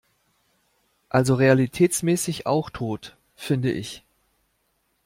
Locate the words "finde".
3.35-3.71